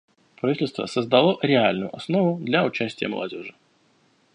Правительство 0.37 0.87
создало 0.87 1.37
реальную 1.43 1.95
основу 1.95 2.39
для 2.43 2.65
участия 2.65 3.07
молодежи. 3.07 3.53